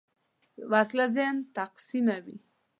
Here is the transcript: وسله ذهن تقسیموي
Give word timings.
وسله 0.71 1.05
ذهن 1.15 1.37
تقسیموي 1.57 2.37